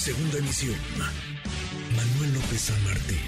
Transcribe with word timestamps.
Segunda 0.00 0.38
emisión. 0.38 0.80
Manuel 1.92 2.32
López 2.32 2.72
San 2.72 2.82
Martín, 2.88 3.20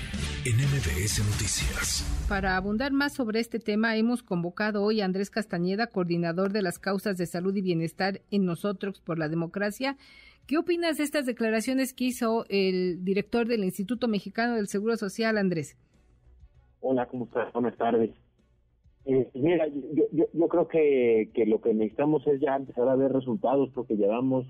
en 0.49 0.57
MBS 0.57 1.21
Noticias. 1.21 2.01
Para 2.31 2.57
abundar 2.57 2.93
más 2.93 3.13
sobre 3.13 3.41
este 3.41 3.59
tema, 3.59 3.95
hemos 3.99 4.23
convocado 4.23 4.83
hoy 4.83 5.03
a 5.03 5.05
Andrés 5.05 5.29
Castañeda, 5.29 5.89
coordinador 5.89 6.51
de 6.51 6.63
las 6.63 6.79
causas 6.79 7.19
de 7.19 7.27
salud 7.27 7.55
y 7.55 7.61
bienestar 7.61 8.23
en 8.31 8.47
Nosotros 8.47 9.03
por 9.03 9.19
la 9.19 9.29
Democracia. 9.29 9.99
¿Qué 10.47 10.57
opinas 10.57 10.97
de 10.97 11.05
estas 11.05 11.27
declaraciones 11.27 11.93
que 11.93 12.05
hizo 12.05 12.47
el 12.49 13.05
director 13.05 13.47
del 13.47 13.65
Instituto 13.65 14.09
Mexicano 14.09 14.55
del 14.55 14.67
Seguro 14.67 14.97
Social, 14.97 15.37
Andrés? 15.37 15.77
Hola, 16.81 17.05
¿cómo 17.05 17.27
estás? 17.27 17.53
Buenas 17.53 17.77
tardes. 17.77 18.13
Eh, 19.05 19.29
mira, 19.35 19.67
yo, 19.69 20.25
yo, 20.33 20.49
creo 20.49 20.69
que, 20.69 21.31
que 21.35 21.45
lo 21.45 21.61
que 21.61 21.75
necesitamos 21.75 22.27
es 22.29 22.41
ya 22.41 22.57
empezar 22.57 22.89
a 22.89 22.97
ver 22.97 23.13
resultados 23.13 23.69
porque 23.75 23.95
llevamos 23.95 24.47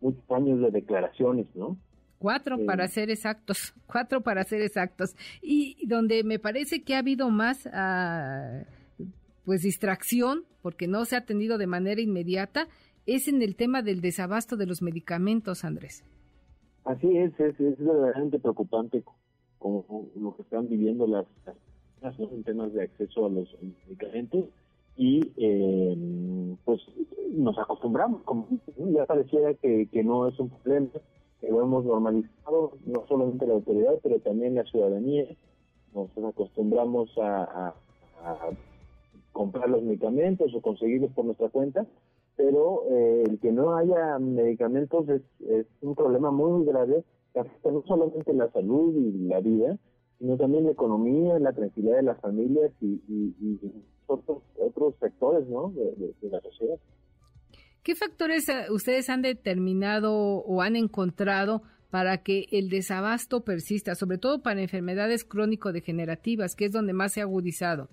muchos 0.00 0.30
años 0.30 0.60
de 0.60 0.70
declaraciones, 0.70 1.46
¿no? 1.54 1.76
Cuatro 2.18 2.58
para 2.66 2.86
ser 2.88 3.10
exactos, 3.10 3.74
cuatro 3.86 4.20
para 4.20 4.44
ser 4.44 4.60
exactos. 4.62 5.16
Y 5.40 5.86
donde 5.86 6.22
me 6.22 6.38
parece 6.38 6.82
que 6.82 6.94
ha 6.94 6.98
habido 6.98 7.30
más, 7.30 7.66
ah, 7.72 8.64
pues, 9.44 9.62
distracción, 9.62 10.44
porque 10.62 10.86
no 10.86 11.04
se 11.04 11.16
ha 11.16 11.20
atendido 11.20 11.56
de 11.56 11.66
manera 11.66 12.00
inmediata, 12.00 12.68
es 13.06 13.26
en 13.28 13.42
el 13.42 13.56
tema 13.56 13.82
del 13.82 14.00
desabasto 14.00 14.56
de 14.56 14.66
los 14.66 14.82
medicamentos, 14.82 15.64
Andrés. 15.64 16.04
Así 16.84 17.16
es, 17.16 17.32
es, 17.40 17.58
es 17.58 17.78
verdaderamente 17.78 18.38
preocupante 18.38 19.02
como 19.58 20.10
lo 20.16 20.34
que 20.36 20.42
están 20.42 20.68
viviendo 20.68 21.06
las 21.06 21.26
personas 22.00 22.32
en 22.32 22.44
temas 22.44 22.72
de 22.72 22.84
acceso 22.84 23.26
a 23.26 23.28
los 23.28 23.48
medicamentos 23.62 24.46
y 25.00 25.32
eh, 25.38 25.96
pues 26.66 26.78
nos 27.32 27.58
acostumbramos, 27.58 28.20
como 28.24 28.48
ya 28.76 29.06
pareciera 29.06 29.54
que, 29.54 29.88
que 29.90 30.04
no 30.04 30.28
es 30.28 30.38
un 30.38 30.50
problema, 30.50 30.90
que 31.40 31.48
lo 31.48 31.62
hemos 31.62 31.86
normalizado, 31.86 32.72
no 32.84 33.06
solamente 33.08 33.46
la 33.46 33.54
autoridad, 33.54 33.94
pero 34.02 34.18
también 34.18 34.56
la 34.56 34.64
ciudadanía, 34.64 35.24
nos 35.94 36.10
acostumbramos 36.18 37.08
a, 37.18 37.74
comprar 39.32 39.70
los 39.70 39.82
medicamentos 39.82 40.54
o 40.54 40.60
conseguirlos 40.60 41.12
por 41.12 41.24
nuestra 41.24 41.48
cuenta, 41.48 41.86
pero 42.36 42.82
eh, 42.90 43.24
el 43.26 43.40
que 43.40 43.52
no 43.52 43.74
haya 43.76 44.18
medicamentos 44.18 45.08
es, 45.08 45.22
es 45.48 45.66
un 45.80 45.94
problema 45.94 46.30
muy 46.30 46.66
grave 46.66 47.04
que 47.32 47.40
afecta 47.40 47.70
no 47.70 47.82
solamente 47.86 48.34
la 48.34 48.50
salud 48.50 48.94
y 48.94 49.28
la 49.28 49.40
vida, 49.40 49.78
sino 50.20 50.36
también 50.36 50.64
la 50.64 50.72
economía, 50.72 51.38
la 51.38 51.52
tranquilidad 51.52 51.96
de 51.96 52.02
las 52.02 52.20
familias 52.20 52.70
y, 52.82 53.00
y, 53.08 53.58
otros, 54.06 54.42
otros 54.58 54.94
sectores 55.00 55.48
¿no? 55.48 55.72
de, 55.72 56.28
la 56.28 56.40
sociedad. 56.42 56.78
¿Qué 57.82 57.94
factores 57.94 58.46
eh, 58.50 58.66
ustedes 58.70 59.08
han 59.08 59.22
determinado 59.22 60.12
o 60.12 60.60
han 60.60 60.76
encontrado 60.76 61.62
para 61.90 62.18
que 62.18 62.44
el 62.52 62.68
desabasto 62.68 63.44
persista, 63.44 63.94
sobre 63.94 64.18
todo 64.18 64.42
para 64.42 64.60
enfermedades 64.60 65.24
crónico-degenerativas, 65.24 66.54
que 66.54 66.66
es 66.66 66.72
donde 66.72 66.92
más 66.92 67.14
se 67.14 67.20
ha 67.20 67.24
agudizado? 67.24 67.88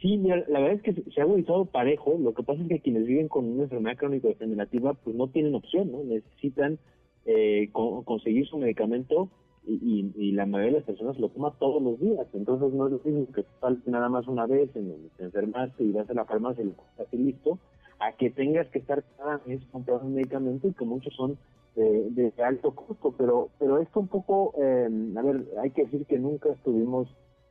Sí, 0.00 0.16
la 0.16 0.60
verdad 0.60 0.72
es 0.72 0.82
que 0.82 0.94
se 0.94 1.20
ha 1.20 1.24
agudizado 1.24 1.66
parejo. 1.66 2.16
Lo 2.18 2.32
que 2.32 2.42
pasa 2.42 2.62
es 2.62 2.68
que 2.68 2.80
quienes 2.80 3.04
viven 3.04 3.28
con 3.28 3.44
una 3.44 3.64
enfermedad 3.64 3.98
crónico-degenerativa 3.98 4.94
pues 4.94 5.14
no 5.14 5.28
tienen 5.28 5.54
opción, 5.54 5.92
¿no? 5.92 6.02
Necesitan 6.02 6.78
eh, 7.26 7.68
conseguir 7.72 8.46
su 8.46 8.56
medicamento 8.56 9.28
y, 9.66 10.12
y, 10.16 10.32
la 10.32 10.46
mayoría 10.46 10.72
de 10.72 10.78
las 10.78 10.86
personas 10.86 11.18
lo 11.18 11.28
toma 11.28 11.52
todos 11.58 11.82
los 11.82 12.00
días. 12.00 12.26
Entonces 12.32 12.72
no 12.72 12.86
es 12.86 12.92
lo 12.92 13.00
mismo 13.04 13.32
que 13.32 13.44
falte 13.60 13.90
nada 13.90 14.08
más 14.08 14.26
una 14.26 14.46
vez 14.46 14.74
en 14.74 14.90
donde 14.90 15.08
te 15.16 15.24
enfermaste 15.24 15.84
y 15.84 15.92
vas 15.92 16.08
a 16.08 16.14
la 16.14 16.24
farmacia 16.24 16.62
y 16.64 16.68
lo 16.68 16.72
estás 16.72 17.12
listo, 17.12 17.58
a 17.98 18.12
que 18.12 18.30
tengas 18.30 18.66
que 18.68 18.78
estar 18.78 19.04
cada 19.18 19.40
mes 19.46 19.60
comprando 19.70 20.06
un 20.06 20.14
medicamento 20.14 20.68
y 20.68 20.72
que 20.72 20.84
muchos 20.84 21.14
son 21.14 21.38
de, 21.76 22.32
alto 22.44 22.74
costo. 22.74 23.14
Pero 23.16 23.50
pero 23.58 23.78
esto 23.78 24.00
un 24.00 24.08
poco, 24.08 24.54
eh, 24.58 24.88
a 25.16 25.22
ver, 25.22 25.44
hay 25.62 25.70
que 25.70 25.84
decir 25.84 26.06
que 26.06 26.18
nunca 26.18 26.50
estuvimos 26.50 27.08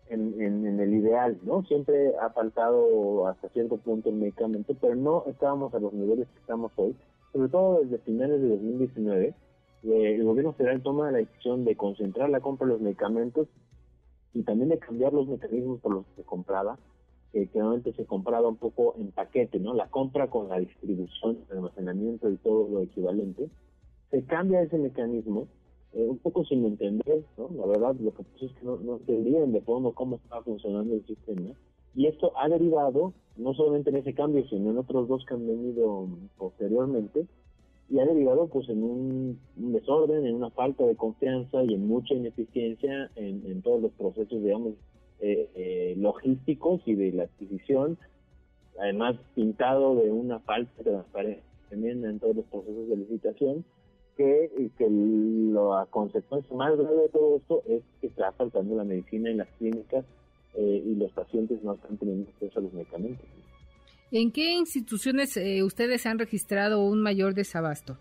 en, 0.10 0.42
en, 0.42 0.80
el 0.80 0.94
ideal, 0.94 1.38
¿no? 1.44 1.64
Siempre 1.66 2.14
ha 2.20 2.32
faltado 2.32 3.28
hasta 3.28 3.50
cierto 3.50 3.78
punto 3.78 4.10
el 4.10 4.16
medicamento, 4.16 4.76
pero 4.82 4.96
no 4.96 5.24
estábamos 5.28 5.74
a 5.76 5.80
los 5.80 5.94
niveles 5.94 6.28
que 6.28 6.40
estamos 6.40 6.72
hoy, 6.76 6.96
sobre 7.32 7.50
todo 7.50 7.82
desde 7.82 8.00
finales 8.00 8.42
de 8.42 8.50
2019 8.50 9.36
eh, 9.84 10.16
el 10.16 10.24
gobierno 10.24 10.54
federal 10.54 10.82
toma 10.82 11.12
la 11.12 11.20
decisión 11.20 11.66
de 11.66 11.76
concentrar 11.76 12.30
la 12.30 12.42
compra 12.42 12.68
de 12.68 12.74
los 12.74 12.82
medicamentos 12.82 13.48
y 14.34 14.44
también 14.44 14.70
de 14.70 14.80
cambiar 14.80 15.14
los 15.14 15.28
mecanismos 15.28 15.80
por 15.80 15.94
los 15.94 16.06
que 16.08 16.22
se 16.22 16.24
compraba, 16.24 16.78
que 17.32 17.50
normalmente 17.54 17.94
se 17.94 18.06
compraba 18.06 18.48
un 18.48 18.58
poco 18.58 18.96
en 18.98 19.12
paquete, 19.12 19.60
¿no? 19.60 19.74
La 19.74 19.88
compra 19.90 20.30
con 20.30 20.50
la 20.50 20.60
distribución, 20.60 21.40
el 21.50 21.58
almacenamiento 21.58 22.30
y 22.30 22.38
todo 22.38 22.68
lo 22.68 22.82
equivalente. 22.82 23.50
Se 24.10 24.24
cambia 24.24 24.62
ese 24.62 24.78
mecanismo, 24.78 25.48
eh, 25.94 26.06
un 26.08 26.18
poco 26.18 26.44
sin 26.46 26.66
entender. 26.66 27.24
La 27.38 27.66
verdad, 27.68 27.96
lo 28.00 28.14
que 28.14 28.24
pasa 28.24 28.46
es 28.46 28.52
que 28.54 28.66
no, 28.66 28.78
no 28.78 28.98
entendían 28.98 29.52
de 29.52 29.62
fondo 29.62 29.94
cómo 29.94 30.16
estaba 30.18 30.44
funcionando 30.44 30.96
el 30.96 31.06
sistema. 31.06 31.52
Y 31.96 32.08
esto 32.08 32.32
ha 32.38 32.48
derivado, 32.50 33.14
no 33.38 33.54
solamente 33.54 33.90
en 33.90 33.98
ese 33.98 34.14
cambio, 34.14 34.48
sino 34.48 34.72
en 34.72 34.78
otros 34.78 35.08
dos 35.08 35.26
que 35.26 35.34
han 35.34 35.48
venido 35.48 36.08
posteriormente, 36.38 37.26
y 37.90 38.00
ha 38.00 38.06
derivado 38.06 38.48
pues 38.48 38.70
en 38.70 38.84
un, 38.84 39.40
desorden, 39.56 40.26
en 40.26 40.36
una 40.36 40.52
falta 40.52 40.86
de 40.86 40.96
confianza 40.96 41.64
y 41.64 41.74
en 41.74 41.88
mucha 41.88 42.14
ineficiencia 42.14 43.10
en, 43.16 43.62
todos 43.62 43.82
los 43.82 43.92
procesos, 43.94 44.44
digamos, 44.44 44.74
eh, 45.22 45.50
eh, 45.56 45.96
logísticos 45.98 46.82
y 46.86 46.94
de 46.94 47.12
la 47.14 47.24
adquisición, 47.24 47.98
además 48.80 49.18
pintado 49.34 49.96
de 49.96 50.12
una 50.12 50.40
falta 50.40 50.72
de 50.78 50.92
transparencia 50.92 51.44
tremenda 51.68 52.10
en 52.10 52.20
todos 52.20 52.36
los 52.36 52.46
procesos 52.46 52.90
de 52.90 52.98
licitación, 52.98 53.66
que, 54.18 54.72
que 54.78 54.88
la 54.90 55.88
consecuencia 55.90 56.56
más 56.56 56.78
grave 56.78 57.04
de 57.04 57.10
todo 57.10 57.38
esto 57.38 57.64
es 57.68 57.84
que 58.02 58.08
está 58.08 58.32
faltando 58.34 58.76
la 58.76 58.84
medicina 58.84 59.30
en 59.30 59.38
las 59.38 59.48
clínicas 59.58 60.06
eh, 60.56 60.84
y 60.86 60.96
los 60.96 61.12
pacientes 61.14 61.64
no 61.64 61.74
están 61.74 61.98
teniendo 61.98 62.30
acceso 62.30 62.60
a 62.60 62.64
los 62.64 62.74
medicamentos. 62.74 63.26
¿En 64.12 64.32
qué 64.32 64.54
instituciones 64.54 65.38
eh, 65.38 65.62
ustedes 65.64 66.06
han 66.08 66.18
registrado 66.18 66.84
un 66.84 67.02
mayor 67.02 67.36
desabasto? 67.36 67.98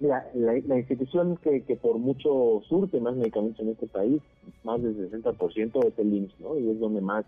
Mira, 0.00 0.26
la, 0.34 0.78
institución 0.78 1.36
que, 1.36 1.76
por 1.76 1.98
mucho 1.98 2.62
surte 2.68 2.98
más 2.98 3.14
medicamentos 3.14 3.60
en 3.60 3.68
este 3.68 3.86
país, 3.86 4.20
más 4.64 4.82
del 4.82 4.96
60% 5.10 5.86
es 5.86 5.98
el 5.98 6.14
IMSS, 6.14 6.40
¿no? 6.40 6.58
Y 6.58 6.70
es 6.70 6.80
donde 6.80 7.00
más 7.00 7.24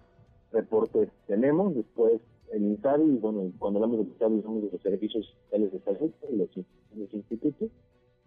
reportes 0.52 1.08
tenemos. 1.28 1.74
Después 1.74 2.20
el 2.52 2.62
INSABI, 2.62 3.04
y 3.04 3.18
bueno, 3.18 3.52
cuando 3.58 3.78
hablamos 3.78 3.98
de 3.98 4.12
INSABI 4.12 4.38
hablamos 4.38 4.62
de 4.64 4.70
los 4.72 4.80
servicios 4.80 5.26
sociales 5.44 5.72
de 5.72 5.80
salud 5.80 6.10
y 6.32 6.36
los, 6.36 7.14
institutos. 7.14 7.70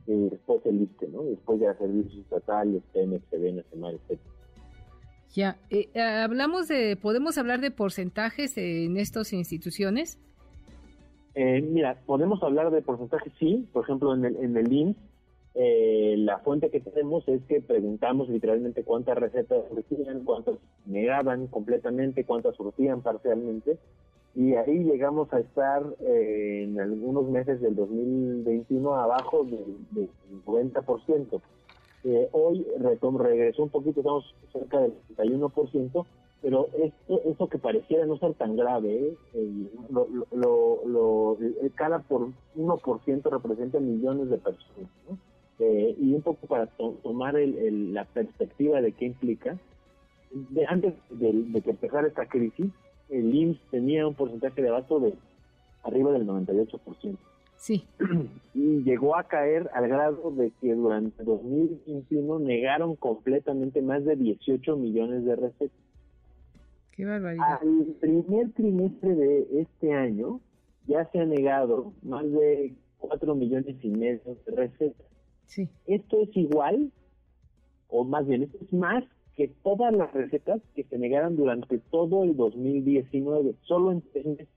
Y 0.05 0.29
después 0.29 0.65
el 0.65 0.83
ISTE, 0.83 1.07
¿no? 1.09 1.23
después 1.23 1.59
ya 1.59 1.77
servicios 1.77 2.15
estatales, 2.15 2.83
SEDENA, 2.93 3.63
SEMAR, 3.69 3.95
etc. 3.95 4.19
Ya, 5.33 5.57
eh, 5.69 5.89
eh, 5.93 6.01
hablamos 6.01 6.67
de, 6.67 6.95
¿podemos 6.95 7.37
hablar 7.37 7.59
de 7.59 7.71
porcentajes 7.71 8.57
en 8.57 8.97
estas 8.97 9.33
instituciones? 9.33 10.19
Eh, 11.35 11.61
mira, 11.61 11.97
podemos 12.05 12.41
hablar 12.41 12.71
de 12.71 12.81
porcentajes, 12.81 13.31
sí. 13.37 13.67
Por 13.71 13.83
ejemplo, 13.83 14.13
en 14.15 14.25
el, 14.25 14.35
en 14.37 14.57
el 14.57 14.71
IMSS, 14.71 14.97
la 16.19 16.39
fuente 16.39 16.69
que 16.69 16.79
tenemos 16.79 17.27
es 17.27 17.41
que 17.47 17.61
preguntamos 17.61 18.29
literalmente 18.29 18.83
cuántas 18.83 19.17
recetas 19.17 19.63
surtían, 19.69 20.23
cuántas 20.23 20.55
negaban 20.85 21.47
completamente, 21.47 22.23
cuántas 22.23 22.55
surtían 22.55 23.01
parcialmente. 23.01 23.77
Y 24.35 24.53
ahí 24.53 24.83
llegamos 24.83 25.33
a 25.33 25.39
estar 25.39 25.83
en 25.99 26.79
algunos 26.79 27.27
meses 27.29 27.59
del 27.59 27.75
2021 27.75 28.93
abajo 28.93 29.43
del, 29.43 29.77
del 29.91 30.09
90% 30.45 31.41
hoy 32.31 32.65
regresó 33.17 33.63
un 33.63 33.69
poquito, 33.69 33.99
estamos 33.99 34.33
cerca 34.51 34.79
del 34.79 34.93
61%, 35.15 36.05
pero 36.41 36.67
esto, 36.81 37.21
eso 37.25 37.47
que 37.49 37.57
pareciera 37.57 38.05
no 38.05 38.17
ser 38.17 38.33
tan 38.35 38.55
grave, 38.55 39.15
¿eh? 39.33 39.69
lo, 39.89 40.07
lo, 40.85 41.37
cada 41.75 41.99
por 41.99 42.29
1% 42.55 43.29
representa 43.29 43.79
millones 43.79 44.29
de 44.29 44.37
personas. 44.37 44.89
Eh, 45.59 45.95
y 45.99 46.13
un 46.13 46.21
poco 46.21 46.45
para 46.45 46.67
tomar 46.67 47.33
la 47.33 48.05
perspectiva 48.05 48.79
de 48.79 48.91
qué 48.91 49.05
implica, 49.05 49.57
de, 50.31 50.65
antes 50.67 50.93
de, 51.09 51.61
que 51.63 51.71
empezara 51.71 52.07
esta 52.07 52.27
crisis, 52.27 52.67
el 53.09 53.33
IMSS 53.33 53.59
tenía 53.71 54.05
un 54.05 54.13
porcentaje 54.13 54.61
de 54.61 54.69
abasto 54.69 54.99
de 54.99 55.13
arriba 55.83 56.11
del 56.11 56.27
98%. 56.27 57.17
Sí. 57.57 57.85
Y 58.53 58.81
llegó 58.83 59.15
a 59.15 59.25
caer 59.25 59.69
al 59.73 59.87
grado 59.87 60.31
de 60.31 60.51
que 60.59 60.73
durante 60.73 61.23
2021 61.23 62.39
negaron 62.39 62.95
completamente 62.95 63.83
más 63.83 64.03
de 64.03 64.15
18 64.15 64.77
millones 64.77 65.25
de 65.25 65.35
recetas. 65.35 65.77
Qué 66.91 67.05
barbaridad. 67.05 67.59
Al 67.61 67.95
primer 67.99 68.51
trimestre 68.53 69.13
de 69.13 69.61
este 69.61 69.93
año 69.93 70.41
ya 70.87 71.05
se 71.11 71.19
han 71.19 71.29
negado 71.29 71.93
más 72.01 72.23
de 72.31 72.73
4 72.97 73.35
millones 73.35 73.75
y 73.83 73.89
medio 73.89 74.37
de 74.47 74.55
recetas. 74.55 75.05
Sí. 75.45 75.69
Esto 75.85 76.23
es 76.23 76.35
igual, 76.35 76.91
o 77.89 78.03
más 78.03 78.25
bien, 78.25 78.41
esto 78.43 78.57
es 78.59 78.73
más 78.73 79.03
que 79.35 79.49
todas 79.63 79.93
las 79.93 80.11
recetas 80.13 80.61
que 80.73 80.83
se 80.85 80.97
negaron 80.97 81.35
durante 81.35 81.77
todo 81.77 82.23
el 82.23 82.35
2019, 82.35 83.53
solo 83.61 83.91
en 83.91 84.01
tres 84.01 84.25
meses. 84.25 84.56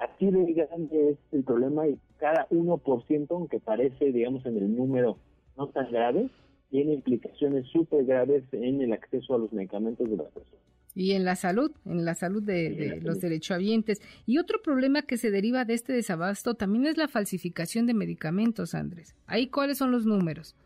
Así 0.00 0.30
de 0.30 0.52
grande 0.54 1.10
es 1.10 1.18
el 1.30 1.44
problema 1.44 1.86
y 1.86 1.98
cada 2.18 2.48
1%, 2.48 3.26
aunque 3.30 3.60
parece, 3.60 4.12
digamos, 4.12 4.44
en 4.46 4.56
el 4.56 4.74
número 4.74 5.18
no 5.58 5.68
tan 5.68 5.90
grave, 5.92 6.30
tiene 6.70 6.94
implicaciones 6.94 7.66
súper 7.66 8.06
graves 8.06 8.44
en 8.52 8.80
el 8.80 8.94
acceso 8.94 9.34
a 9.34 9.38
los 9.38 9.52
medicamentos 9.52 10.08
de 10.08 10.16
las 10.16 10.26
personas. 10.28 10.60
Y 10.94 11.12
en 11.12 11.24
la 11.24 11.36
salud, 11.36 11.70
en 11.84 12.04
la 12.04 12.14
salud 12.14 12.42
de, 12.42 13.00
los 13.02 13.20
derechohabientes. 13.20 14.00
Y 14.26 14.38
otro 14.38 14.60
problema 14.62 15.02
que 15.02 15.18
se 15.18 15.30
deriva 15.30 15.64
de 15.64 15.74
este 15.74 15.92
desabasto 15.92 16.54
también 16.54 16.86
es 16.86 16.96
la 16.96 17.06
falsificación 17.06 17.86
de 17.86 17.94
medicamentos, 17.94 18.74
Andrés. 18.74 19.14
¿Ahí 19.26 19.48
cuáles 19.48 19.78
son 19.78 19.92
los 19.92 20.06
números? 20.06 20.56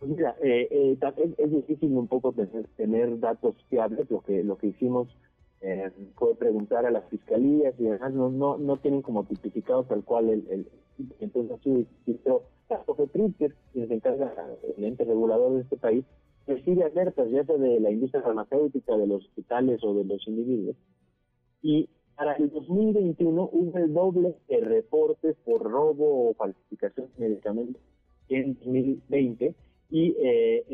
Pues 0.00 0.10
mira, 0.10 0.36
eh, 0.42 0.68
eh, 0.70 0.98
es, 1.38 1.50
difícil 1.50 1.92
un 1.92 2.06
poco 2.06 2.32
tener, 2.32 2.66
tener, 2.76 3.18
datos 3.18 3.54
fiables. 3.70 4.10
Lo 4.10 4.20
que, 4.20 4.42
lo 4.42 4.58
que 4.58 4.68
hicimos 4.68 5.08
eh, 5.66 5.90
fue 6.14 6.36
preguntar 6.36 6.86
a 6.86 6.90
las 6.92 7.04
fiscalías 7.08 7.74
y 7.78 7.88
además 7.88 8.14
no, 8.14 8.30
no, 8.30 8.56
no 8.56 8.76
tienen 8.76 9.02
como 9.02 9.24
tipificado 9.24 9.82
tal 9.84 10.04
cual 10.04 10.28
el, 10.28 10.46
el 10.48 10.68
entonces 11.18 11.58
así 11.58 11.86
la 12.68 12.84
que 13.38 13.52
quien 13.72 13.88
se 13.88 13.94
encarga 13.94 14.32
el 14.76 14.84
ente 14.84 15.04
regulador 15.04 15.54
de 15.54 15.62
este 15.62 15.76
país, 15.76 16.04
recibe 16.46 16.84
alertas 16.84 17.30
ya 17.30 17.44
sea 17.44 17.56
de 17.56 17.80
la 17.80 17.90
industria 17.90 18.22
farmacéutica, 18.22 18.96
de 18.96 19.06
los 19.06 19.24
hospitales 19.24 19.82
o 19.82 19.94
de 19.94 20.04
los 20.04 20.26
individuos. 20.26 20.76
Y 21.62 21.88
para 22.16 22.34
el 22.34 22.50
2021 22.50 23.50
hubo 23.52 23.78
el 23.78 23.92
doble 23.92 24.36
de 24.48 24.60
reportes 24.60 25.36
por 25.44 25.62
robo 25.62 26.30
o 26.30 26.34
falsificación 26.34 27.08
de 27.16 27.28
medicamentos 27.28 27.82
en 28.28 28.54
2020 28.54 29.54
y 29.90 30.16
eh, 30.18 30.64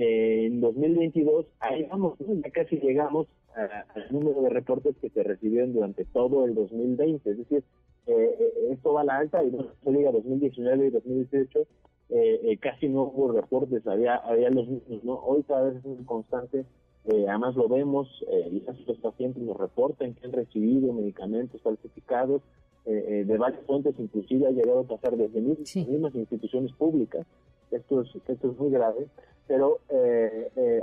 en 0.46 0.60
2022 0.60 1.46
ahí 1.60 1.84
vamos, 1.90 2.18
ya 2.18 2.50
casi 2.50 2.76
llegamos 2.76 3.26
al 3.54 4.06
número 4.10 4.42
de 4.42 4.50
reportes 4.50 4.96
que 5.00 5.10
se 5.10 5.22
recibieron 5.22 5.72
durante 5.72 6.04
todo 6.04 6.44
el 6.44 6.54
2020, 6.54 7.30
es 7.30 7.38
decir, 7.38 7.64
eh, 8.06 8.36
eh, 8.38 8.68
esto 8.70 8.92
va 8.92 9.02
a 9.02 9.04
la 9.04 9.18
alta 9.18 9.44
y 9.44 9.50
no 9.50 9.66
se 9.84 9.90
diga 9.90 10.10
2019 10.10 10.86
y 10.86 10.90
2018 10.90 11.66
eh, 12.14 12.40
eh, 12.44 12.58
casi 12.58 12.88
no 12.88 13.04
hubo 13.04 13.32
reportes, 13.32 13.86
había, 13.86 14.16
había 14.16 14.50
los 14.50 14.68
mismos, 14.68 15.02
¿no? 15.02 15.14
Hoy 15.14 15.42
cada 15.44 15.62
vez 15.62 15.76
es 15.76 15.84
muy 15.86 16.04
constante, 16.04 16.66
eh, 17.06 17.24
además 17.26 17.56
lo 17.56 17.68
vemos, 17.68 18.06
eh, 18.28 18.50
y 18.52 18.86
los 18.86 18.98
pacientes 18.98 19.42
nos 19.42 19.56
reportan 19.56 20.12
que 20.12 20.26
han 20.26 20.32
recibido 20.32 20.92
medicamentos 20.92 21.62
falsificados 21.62 22.42
de 22.84 23.38
varias 23.38 23.64
fuentes, 23.64 23.94
inclusive 23.96 24.48
ha 24.48 24.50
llegado 24.50 24.80
a 24.80 24.86
pasar 24.88 25.16
desde 25.16 25.40
las 25.40 25.76
mismas 25.76 26.16
instituciones 26.16 26.72
públicas, 26.72 27.24
esto 27.72 28.02
es, 28.02 28.08
esto 28.14 28.50
es 28.50 28.58
muy 28.58 28.70
grave, 28.70 29.08
pero 29.46 29.80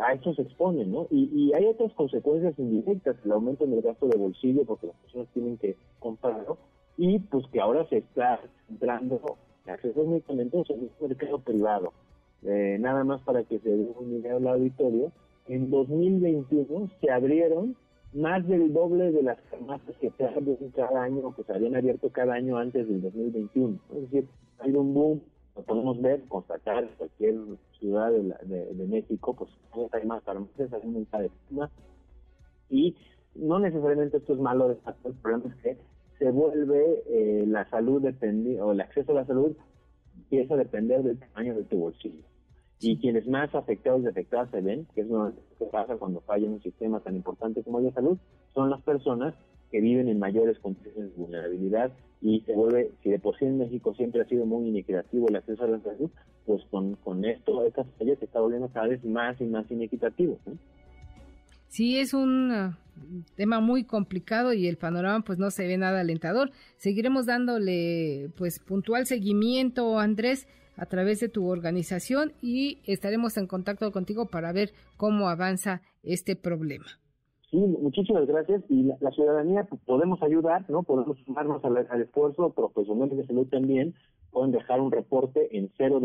a 0.02 0.14
eso 0.14 0.34
se 0.34 0.42
exponen, 0.42 0.92
¿no? 0.92 1.08
Y, 1.10 1.52
hay 1.54 1.66
otras 1.66 1.92
consecuencias 1.94 2.58
indirectas, 2.60 3.16
el 3.24 3.32
aumento 3.32 3.64
en 3.66 3.74
el 3.74 3.82
gasto 3.82 4.08
de 4.08 4.18
bolsillo, 4.18 4.66
porque 4.66 4.88
las 4.88 4.96
personas 4.98 5.28
tienen 5.34 5.58
que 5.58 5.76
comprarlo, 6.00 6.58
y 6.98 7.20
pues 7.20 7.46
que 7.48 7.62
ahora 7.62 7.88
se 7.88 7.98
está 7.98 8.40
entrando 8.70 9.38
acceso 9.72 10.02
a 10.02 10.06
medicamentos 10.06 10.70
en 10.70 10.82
un 10.82 11.08
mercado 11.08 11.40
privado. 11.40 11.94
Eh, 12.44 12.78
nada 12.80 13.04
más 13.04 13.22
para 13.22 13.44
que 13.44 13.60
se 13.60 13.70
dé 13.70 13.92
un 14.00 14.14
idea 14.14 14.36
al 14.36 14.48
auditorio, 14.48 15.12
en 15.48 15.70
2021 15.70 16.90
se 17.02 17.12
abrieron 17.12 17.76
más 18.14 18.48
del 18.48 18.74
doble 18.74 19.12
de 19.12 19.24
las 19.24 19.40
farmacias 19.52 19.96
que 19.98 20.10
se 20.12 20.26
abren 20.26 20.58
cada 20.76 21.04
año 21.04 21.36
que 21.36 21.44
se 21.44 21.54
habían 21.54 21.76
abierto 21.76 22.10
cada 22.10 22.34
año 22.34 22.58
antes 22.58 22.88
del 22.88 23.02
2021. 23.02 23.78
Es 23.96 24.02
decir, 24.02 24.28
hay 24.60 24.72
un 24.72 24.94
boom, 24.94 25.22
lo 25.60 25.66
podemos 25.66 26.02
ver, 26.02 26.24
constatar 26.28 26.84
en 26.84 26.90
cualquier 26.98 27.36
ciudad 27.80 28.12
de, 28.12 28.74
de, 28.74 28.88
México, 28.88 29.36
pues 29.36 29.52
hay 29.92 30.06
más 30.06 30.24
farmacias, 30.24 30.72
hay 30.72 30.82
un 30.84 31.06
de 31.12 31.32
más. 31.50 31.70
Y 32.70 32.96
no 33.36 33.60
necesariamente 33.60 34.18
esto 34.18 34.34
es 34.34 34.40
malo, 34.40 34.72
el 34.72 35.14
problema 35.16 35.54
es 35.54 35.62
que 35.62 35.78
se 36.18 36.32
vuelve 36.32 37.04
eh, 37.08 37.46
la 37.46 37.70
salud 37.70 38.02
dependi 38.02 38.58
o 38.58 38.72
el 38.72 38.82
acceso 38.82 39.12
a 39.12 39.16
la 39.16 39.26
salud 39.26 39.56
empieza 40.16 40.54
a 40.54 40.58
depender 40.58 41.04
del 41.04 41.20
tamaño 41.20 41.56
de 41.56 41.64
tu 41.64 41.78
bolsillo. 41.78 42.24
Y 42.80 42.98
quienes 42.98 43.28
más 43.28 43.54
afectados 43.54 44.04
y 44.04 44.08
afectadas 44.08 44.50
se 44.52 44.62
ven, 44.62 44.88
que 44.96 45.02
es 45.02 45.08
lo 45.08 45.34
que 45.58 45.66
pasa 45.66 45.98
cuando 45.98 46.22
falla 46.22 46.48
un 46.48 46.62
sistema 46.62 47.02
tan 47.02 47.16
importante 47.16 47.64
como 47.64 47.80
el 47.80 47.86
de 47.86 47.92
salud, 47.92 48.18
son 48.54 48.70
las 48.70 48.82
personas 48.82 49.34
que 49.72 49.82
viven 49.82 50.08
en 50.08 50.20
mayores 50.20 50.60
condiciones 50.60 51.12
de 51.12 51.22
vulnerabilidad 51.22 51.92
y 52.22 52.42
se 52.42 52.54
vuelve, 52.54 52.92
si 53.02 53.10
de 53.10 53.20
por 53.20 53.38
sí 53.38 53.46
en 53.46 53.58
México 53.58 53.94
siempre 53.96 54.22
ha 54.22 54.26
sido 54.26 54.46
muy 54.46 54.68
inequitativo 54.68 55.30
el 55.30 55.38
acceso 55.38 55.64
a 55.64 55.68
la 55.68 55.82
salud, 55.82 56.10
pues 56.46 56.64
con, 56.70 56.96
con 56.96 57.24
esto, 57.24 57.66
estas 57.66 57.88
fallas 57.98 58.20
se 58.20 58.26
está 58.26 58.40
volviendo 58.40 58.70
cada 58.70 58.88
vez 58.88 59.04
más 59.06 59.40
y 59.40 59.46
más 59.46 59.70
inequitativo. 59.72 60.38
Sí, 61.68 62.00
es 62.00 62.14
un 62.14 62.52
uh, 62.52 62.74
tema 63.36 63.60
muy 63.60 63.84
complicado 63.84 64.54
y 64.54 64.68
el 64.68 64.78
panorama 64.78 65.24
pues 65.24 65.38
no 65.38 65.52
se 65.52 65.68
ve 65.68 65.78
nada 65.78 66.02
alentador. 66.02 66.52
Seguiremos 66.78 67.26
dándole 67.28 68.32
pues 68.36 68.60
puntual 68.60 69.06
seguimiento, 69.06 70.00
Andrés, 70.00 70.48
a 70.76 70.88
través 70.88 71.20
de 71.20 71.30
tu 71.30 71.48
organización 71.48 72.34
y 72.42 72.80
estaremos 72.86 73.38
en 73.38 73.48
contacto 73.48 73.92
contigo 73.92 74.28
para 74.28 74.52
ver 74.52 74.72
cómo 74.98 75.30
avanza 75.30 75.82
este 76.04 76.36
problema. 76.36 76.86
Sí, 77.52 77.58
muchísimas 77.58 78.28
gracias. 78.28 78.62
Y 78.70 78.84
la, 78.84 79.12
ciudadanía 79.12 79.64
pues, 79.64 79.82
podemos 79.86 80.22
ayudar, 80.22 80.70
¿no? 80.70 80.84
Podemos 80.84 81.18
sumarnos 81.26 81.64
al, 81.66 82.02
esfuerzo, 82.02 82.52
profesionales 82.52 83.18
de 83.18 83.26
salud 83.26 83.48
también 83.48 83.96
pueden 84.32 84.52
dejar 84.52 84.80
un 84.80 84.92
reporte 84.92 85.58
en 85.58 85.72
cero 85.76 86.00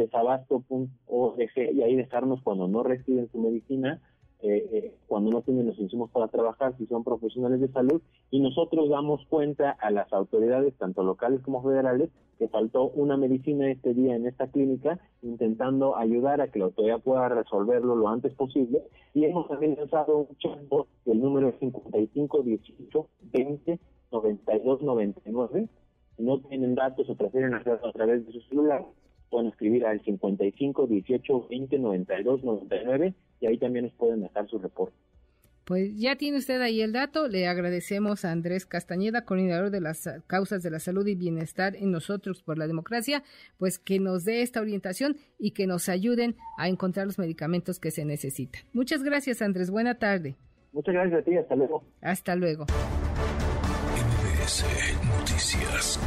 y 1.75 1.83
ahí 1.83 1.95
dejarnos 1.95 2.41
cuando 2.43 2.69
no 2.69 2.83
reciben 2.83 3.31
su 3.31 3.39
medicina 3.39 4.01
eh, 4.45 4.69
eh, 4.73 4.95
cuando 5.07 5.31
no 5.31 5.41
tienen 5.41 5.67
los 5.67 5.79
insumos 5.79 6.11
para 6.11 6.29
trabajar, 6.29 6.77
si 6.77 6.85
son 6.87 7.03
profesionales 7.03 7.61
de 7.61 7.69
salud, 7.69 8.03
y 8.31 8.41
nosotros 8.41 8.91
damos 8.91 9.25
cuenta 9.31 9.71
a 9.71 9.91
las 9.91 10.13
autoridades, 10.13 10.75
tanto 10.77 11.03
locales 11.03 11.41
como 11.41 11.63
federales, 11.63 12.11
que 12.39 12.49
faltó 12.49 12.91
una 12.91 13.17
medicina 13.17 13.71
este 13.71 13.95
día 13.95 14.15
en 14.15 14.27
esta 14.27 14.49
clínica, 14.49 15.01
intentando 15.23 15.97
ayudar 15.97 16.43
a 16.43 16.49
que 16.49 16.59
la 16.59 16.67
autoridad 16.67 17.01
pueda 17.01 17.27
resolverlo 17.31 17.97
lo 17.97 18.07
antes 18.09 18.35
posible, 18.35 18.83
y 19.15 19.25
hemos 19.25 19.49
también 19.49 19.77
lanzado 19.77 20.19
un 20.29 20.37
chatbot, 20.37 20.89
el 21.07 21.23
número 21.23 21.49
es 21.49 21.59
55 21.61 22.43
18 22.43 23.09
20 23.33 23.81
92 24.13 24.83
99, 24.83 25.69
si 26.17 26.23
no 26.23 26.41
tienen 26.41 26.75
datos 26.75 27.09
o 27.09 27.17
prefieren 27.17 27.55
hacerlo 27.55 27.89
a 27.89 27.93
través 27.93 28.27
de 28.27 28.33
su 28.33 28.41
celular, 28.43 28.85
pueden 29.35 29.49
escribir 29.49 29.85
al 29.85 30.01
55 30.01 30.87
18 30.87 31.49
20 31.49 31.79
92 31.81 32.45
99 32.45 33.15
y 33.41 33.47
ahí 33.47 33.59
también 33.59 33.87
nos 33.87 33.95
pueden 33.95 34.21
dejar 34.21 34.49
su 34.49 34.61
reporte. 34.61 34.95
Pues 35.65 35.97
ya 35.97 36.15
tiene 36.15 36.39
usted 36.39 36.61
ahí 36.61 36.83
el 36.83 36.93
dato. 36.93 37.27
Le 37.27 37.49
agradecemos 37.49 38.25
a 38.25 38.31
Andrés 38.31 38.65
Castañeda, 38.65 39.25
coordinador 39.25 39.71
de 39.71 39.81
las 39.81 40.09
causas 40.29 40.63
de 40.63 40.71
la 40.71 40.79
salud 40.79 41.05
y 41.09 41.17
bienestar 41.17 41.75
en 41.75 41.91
nosotros 41.91 42.45
por 42.45 42.59
la 42.59 42.69
democracia, 42.69 43.25
pues 43.59 43.81
que 43.81 43.99
nos 43.99 44.25
dé 44.25 44.43
esta 44.43 44.61
orientación 44.61 45.17
y 45.37 45.51
que 45.51 45.67
nos 45.67 45.89
ayuden 45.89 46.37
a 46.57 46.69
encontrar 46.69 47.07
los 47.07 47.19
medicamentos 47.19 47.81
que 47.81 47.91
se 47.91 48.05
necesitan. 48.05 48.63
Muchas 48.73 49.03
gracias, 49.03 49.43
Andrés. 49.43 49.69
Buena 49.69 49.99
tarde. 49.99 50.37
Muchas 50.73 50.95
gracias 50.95 51.23
a 51.23 51.25
ti. 51.25 51.37
Hasta 51.37 51.57
luego. 51.57 51.83
Hasta 52.03 52.37
luego. 52.37 52.67
Noticias. 55.19 55.99